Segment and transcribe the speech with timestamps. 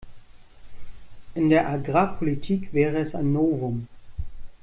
[1.35, 3.87] In der Agrarpolitik wäre es ein Novum.